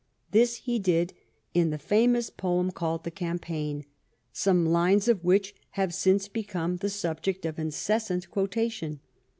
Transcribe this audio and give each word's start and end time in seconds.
This 0.31 0.55
he 0.55 0.79
did 0.79 1.13
in 1.53 1.69
the 1.69 1.77
famous 1.77 2.31
poem 2.31 2.71
called" 2.71 3.03
The 3.03 3.11
Cam 3.11 3.37
paign," 3.37 3.83
some 4.33 4.65
lines 4.65 5.07
of 5.07 5.23
which 5.23 5.53
have 5.77 5.93
since 5.93 6.27
become 6.27 6.77
the 6.77 6.89
subject 6.89 7.45
of 7.45 7.59
incessant 7.59 8.27
quotation. 8.31 8.99